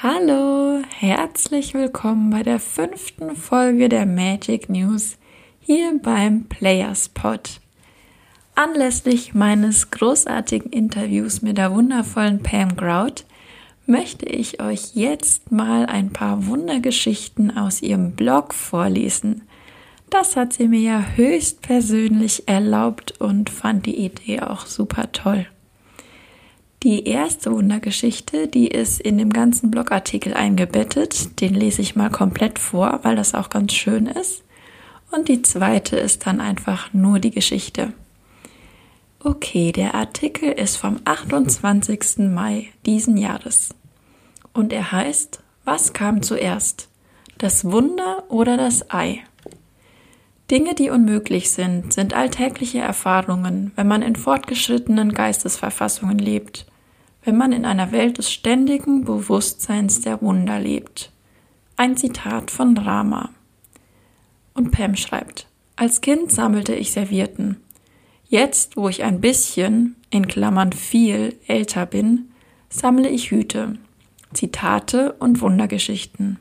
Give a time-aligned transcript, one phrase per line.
[0.00, 5.18] Hallo, herzlich willkommen bei der fünften Folge der Magic News
[5.58, 7.60] hier beim Players Pod.
[8.54, 13.24] Anlässlich meines großartigen Interviews mit der wundervollen Pam Grout
[13.86, 19.48] möchte ich euch jetzt mal ein paar Wundergeschichten aus ihrem Blog vorlesen.
[20.10, 25.48] Das hat sie mir ja höchstpersönlich erlaubt und fand die Idee auch super toll.
[26.84, 31.40] Die erste Wundergeschichte, die ist in dem ganzen Blogartikel eingebettet.
[31.40, 34.44] Den lese ich mal komplett vor, weil das auch ganz schön ist.
[35.10, 37.92] Und die zweite ist dann einfach nur die Geschichte.
[39.18, 42.18] Okay, der Artikel ist vom 28.
[42.30, 43.70] Mai diesen Jahres.
[44.52, 46.88] Und er heißt, was kam zuerst?
[47.38, 49.24] Das Wunder oder das Ei?
[50.50, 56.66] Dinge, die unmöglich sind, sind alltägliche Erfahrungen, wenn man in fortgeschrittenen Geistesverfassungen lebt,
[57.28, 61.12] wenn man in einer Welt des ständigen Bewusstseins der Wunder lebt.
[61.76, 63.28] Ein Zitat von Rama.
[64.54, 67.60] Und Pam schreibt, als Kind sammelte ich Servierten.
[68.30, 72.30] Jetzt, wo ich ein bisschen, in Klammern viel, älter bin,
[72.70, 73.76] sammle ich Hüte,
[74.32, 76.38] Zitate und Wundergeschichten.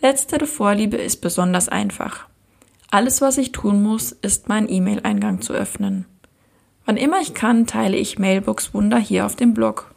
[0.00, 2.26] Letztere Vorliebe ist besonders einfach.
[2.90, 6.06] Alles, was ich tun muss, ist meinen E-Mail-Eingang zu öffnen.
[6.86, 9.91] Wann immer ich kann, teile ich Mailbox Wunder hier auf dem Blog.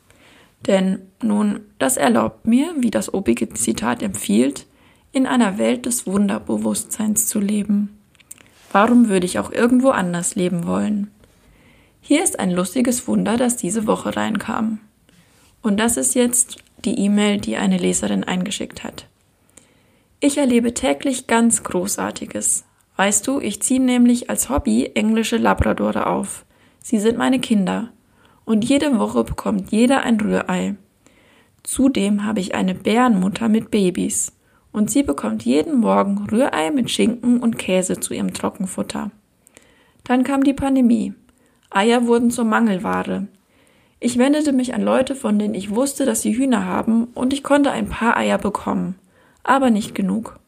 [0.68, 4.66] Denn nun, das erlaubt mir, wie das obige Zitat empfiehlt,
[5.12, 7.98] in einer Welt des Wunderbewusstseins zu leben.
[8.72, 11.10] Warum würde ich auch irgendwo anders leben wollen?
[12.02, 14.80] Hier ist ein lustiges Wunder, das diese Woche reinkam.
[15.62, 19.08] Und das ist jetzt die E-Mail, die eine Leserin eingeschickt hat.
[20.20, 22.66] Ich erlebe täglich ganz Großartiges.
[22.96, 26.46] Weißt du, ich ziehe nämlich als Hobby englische Labradore auf.
[26.82, 27.92] Sie sind meine Kinder.
[28.46, 30.76] Und jede Woche bekommt jeder ein Rührei.
[31.64, 34.32] Zudem habe ich eine Bärenmutter mit Babys.
[34.72, 39.10] Und sie bekommt jeden Morgen Rührei mit Schinken und Käse zu ihrem Trockenfutter.
[40.04, 41.14] Dann kam die Pandemie.
[41.72, 43.28] Eier wurden zur Mangelware.
[44.00, 47.42] Ich wendete mich an Leute, von denen ich wusste, dass sie Hühner haben, und ich
[47.42, 48.96] konnte ein paar Eier bekommen,
[49.44, 50.40] aber nicht genug.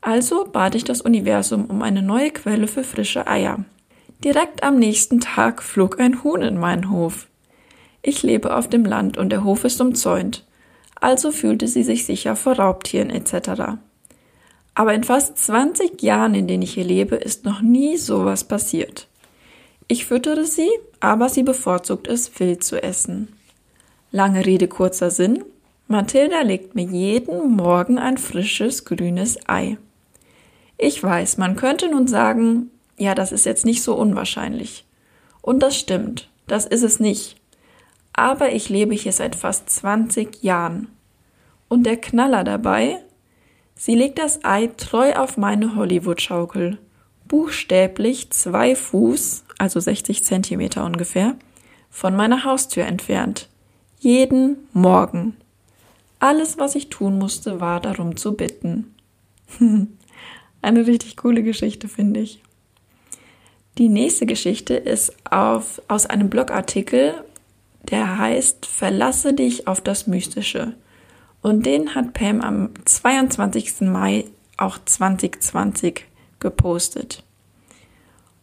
[0.00, 3.64] Also bat ich das Universum um eine neue Quelle für frische Eier.
[4.22, 7.26] Direkt am nächsten Tag flog ein Huhn in meinen Hof.
[8.02, 10.44] Ich lebe auf dem Land und der Hof ist umzäunt,
[11.00, 13.78] also fühlte sie sich sicher vor Raubtieren etc.
[14.74, 19.08] Aber in fast 20 Jahren, in denen ich hier lebe, ist noch nie sowas passiert.
[19.88, 20.70] Ich füttere sie,
[21.00, 23.28] aber sie bevorzugt es, wild zu essen.
[24.10, 25.44] Lange Rede, kurzer Sinn.
[25.88, 29.76] Mathilda legt mir jeden Morgen ein frisches grünes Ei.
[30.78, 34.84] Ich weiß, man könnte nun sagen, ja, das ist jetzt nicht so unwahrscheinlich.
[35.42, 37.36] Und das stimmt, das ist es nicht.
[38.12, 40.88] Aber ich lebe hier seit fast 20 Jahren.
[41.68, 42.98] Und der Knaller dabei?
[43.74, 46.78] Sie legt das Ei treu auf meine Hollywood-Schaukel.
[47.26, 51.34] Buchstäblich zwei Fuß, also 60 Zentimeter ungefähr,
[51.90, 53.48] von meiner Haustür entfernt.
[53.98, 55.36] Jeden Morgen.
[56.20, 58.94] Alles, was ich tun musste, war darum zu bitten.
[60.62, 62.40] Eine richtig coole Geschichte, finde ich.
[63.78, 67.14] Die nächste Geschichte ist auf, aus einem Blogartikel,
[67.82, 70.74] der heißt Verlasse dich auf das Mystische.
[71.42, 73.82] Und den hat Pam am 22.
[73.82, 74.26] Mai
[74.56, 76.06] auch 2020
[76.38, 77.24] gepostet.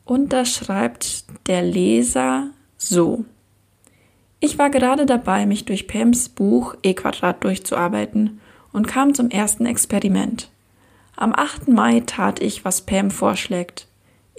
[0.03, 3.23] Und da schreibt der Leser so.
[4.41, 8.41] Ich war gerade dabei, mich durch Pams Buch E Quadrat durchzuarbeiten
[8.73, 10.49] und kam zum ersten Experiment.
[11.15, 11.69] Am 8.
[11.69, 13.87] Mai tat ich, was Pam vorschlägt.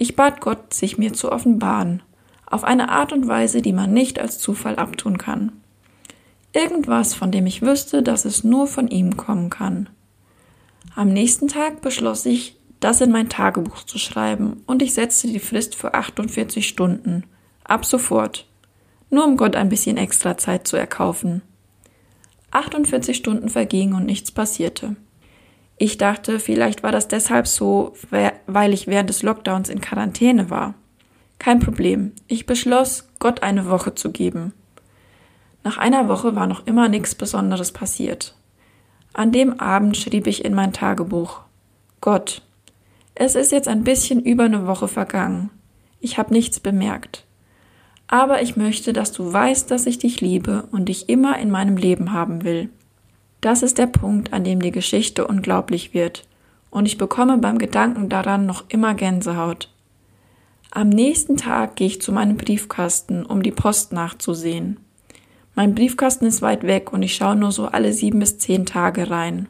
[0.03, 2.03] Ich bat Gott, sich mir zu offenbaren,
[2.45, 5.53] auf eine Art und Weise, die man nicht als Zufall abtun kann.
[6.51, 9.87] Irgendwas, von dem ich wüsste, dass es nur von ihm kommen kann.
[10.93, 15.39] Am nächsten Tag beschloss ich, das in mein Tagebuch zu schreiben, und ich setzte die
[15.39, 17.23] Frist für 48 Stunden.
[17.63, 18.45] Ab sofort.
[19.09, 21.43] Nur um Gott ein bisschen extra Zeit zu erkaufen.
[22.51, 24.97] 48 Stunden vergingen und nichts passierte.
[25.77, 27.93] Ich dachte, vielleicht war das deshalb so,
[28.47, 30.75] weil ich während des Lockdowns in Quarantäne war.
[31.39, 32.13] Kein Problem.
[32.27, 34.53] Ich beschloss, Gott eine Woche zu geben.
[35.63, 38.35] Nach einer Woche war noch immer nichts Besonderes passiert.
[39.13, 41.41] An dem Abend schrieb ich in mein Tagebuch
[42.01, 42.41] Gott,
[43.15, 45.51] es ist jetzt ein bisschen über eine Woche vergangen.
[45.99, 47.25] Ich habe nichts bemerkt.
[48.07, 51.77] Aber ich möchte, dass du weißt, dass ich dich liebe und dich immer in meinem
[51.77, 52.69] Leben haben will.
[53.43, 56.25] Das ist der Punkt, an dem die Geschichte unglaublich wird,
[56.69, 59.69] und ich bekomme beim Gedanken daran noch immer Gänsehaut.
[60.71, 64.79] Am nächsten Tag gehe ich zu meinem Briefkasten, um die Post nachzusehen.
[65.55, 69.09] Mein Briefkasten ist weit weg und ich schaue nur so alle sieben bis zehn Tage
[69.09, 69.49] rein.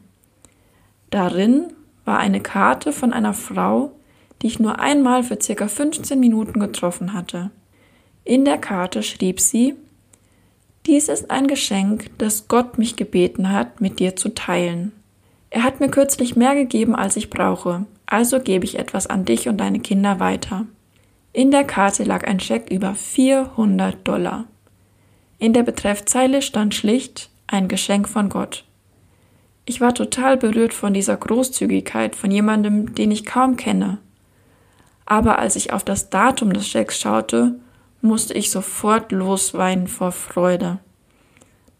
[1.10, 1.72] Darin
[2.04, 3.92] war eine Karte von einer Frau,
[4.42, 7.52] die ich nur einmal für circa 15 Minuten getroffen hatte.
[8.24, 9.76] In der Karte schrieb sie,
[10.86, 14.92] dies ist ein Geschenk, das Gott mich gebeten hat, mit dir zu teilen.
[15.50, 19.48] Er hat mir kürzlich mehr gegeben, als ich brauche, also gebe ich etwas an dich
[19.48, 20.66] und deine Kinder weiter.
[21.32, 24.44] In der Karte lag ein Scheck über 400 Dollar.
[25.38, 28.64] In der Betreffzeile stand schlicht ein Geschenk von Gott.
[29.66, 33.98] Ich war total berührt von dieser Großzügigkeit von jemandem, den ich kaum kenne.
[35.06, 37.56] Aber als ich auf das Datum des Schecks schaute,
[38.04, 40.78] musste ich sofort losweinen vor Freude.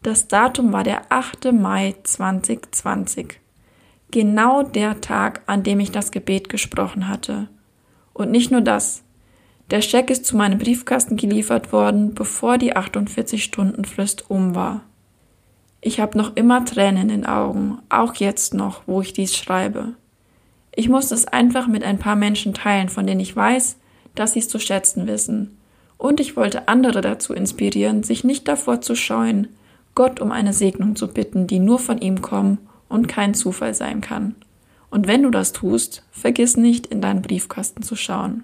[0.01, 1.53] Das Datum war der 8.
[1.53, 3.39] Mai 2020.
[4.11, 7.47] Genau der Tag, an dem ich das Gebet gesprochen hatte.
[8.13, 9.03] Und nicht nur das.
[9.71, 14.81] Der Scheck ist zu meinem Briefkasten geliefert worden, bevor die 48-Stunden-Frist um war.
[15.81, 19.93] Ich habe noch immer Tränen in den Augen, auch jetzt noch, wo ich dies schreibe.
[20.75, 23.77] Ich muss es einfach mit ein paar Menschen teilen, von denen ich weiß,
[24.15, 25.54] dass sie es zu schätzen wissen.
[25.97, 29.47] Und ich wollte andere dazu inspirieren, sich nicht davor zu scheuen,
[29.95, 32.57] Gott um eine Segnung zu bitten, die nur von ihm kommen
[32.89, 34.35] und kein Zufall sein kann.
[34.89, 38.43] Und wenn du das tust, vergiss nicht, in deinen Briefkasten zu schauen.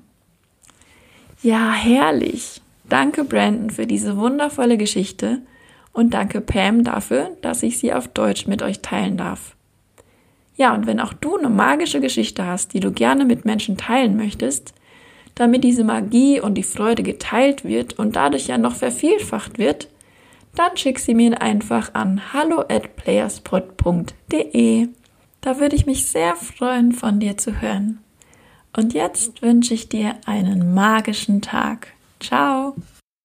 [1.44, 2.62] Ja, herrlich.
[2.88, 5.40] Danke, Brandon, für diese wundervolle Geschichte
[5.94, 9.56] und danke Pam dafür, dass ich sie auf Deutsch mit euch teilen darf.
[10.56, 14.16] Ja, und wenn auch du eine magische Geschichte hast, die du gerne mit Menschen teilen
[14.16, 14.74] möchtest,
[15.36, 19.88] damit diese Magie und die Freude geteilt wird und dadurch ja noch vervielfacht wird,
[20.56, 24.90] dann schick sie mir einfach an hallo at playerspot.de.
[25.42, 28.00] Da würde ich mich sehr freuen, von dir zu hören.
[28.76, 31.94] Und jetzt wünsche ich dir einen magischen Tag.
[32.20, 32.76] Ciao!